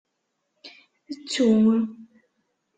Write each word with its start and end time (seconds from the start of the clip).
Ttu! 1.13 1.47